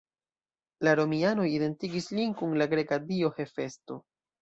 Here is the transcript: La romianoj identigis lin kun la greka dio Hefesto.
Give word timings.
La 0.87 0.93
romianoj 0.99 1.45
identigis 1.59 2.09
lin 2.19 2.35
kun 2.43 2.59
la 2.65 2.71
greka 2.75 3.03
dio 3.15 3.35
Hefesto. 3.41 4.05